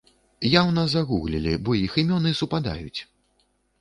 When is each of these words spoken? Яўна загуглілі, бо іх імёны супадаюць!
Яўна 0.61 0.85
загуглілі, 0.93 1.53
бо 1.67 1.75
іх 1.85 1.99
імёны 2.05 2.31
супадаюць! 2.41 2.99